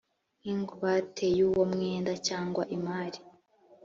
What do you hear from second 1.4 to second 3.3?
uwo mwenda cyangwa imari